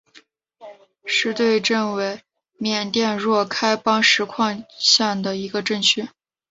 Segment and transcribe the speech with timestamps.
[1.05, 2.23] 实兑镇为
[2.57, 6.09] 缅甸若开邦实兑县的镇区。